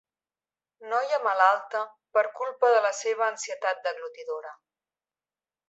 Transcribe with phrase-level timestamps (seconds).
[0.93, 1.81] Noia malalta
[2.17, 4.59] per culpa de la seva ansietat deglutidora.